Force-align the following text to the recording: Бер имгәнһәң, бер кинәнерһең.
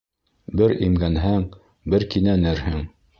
Бер 0.61 0.71
имгәнһәң, 0.87 1.45
бер 1.95 2.07
кинәнерһең. 2.15 2.83